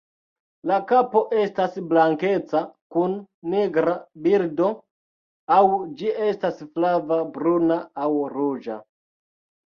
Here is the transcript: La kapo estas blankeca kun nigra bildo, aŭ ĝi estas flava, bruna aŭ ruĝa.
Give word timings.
La 0.69 0.75
kapo 0.91 1.19
estas 1.39 1.75
blankeca 1.89 2.61
kun 2.95 3.11
nigra 3.53 3.93
bildo, 4.27 4.69
aŭ 5.57 5.65
ĝi 5.99 6.09
estas 6.29 6.63
flava, 6.71 7.19
bruna 7.37 7.77
aŭ 8.07 8.09
ruĝa. 8.33 8.79